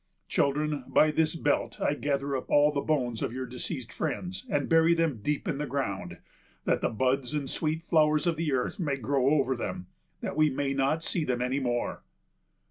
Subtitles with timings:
[0.27, 4.67] "Children, by this belt I gather up all the bones of your deceased friends, and
[4.67, 6.17] bury them deep in the ground,
[6.65, 9.85] that the buds and sweet flowers of the earth may grow over them,
[10.21, 12.01] that we may not see them any more.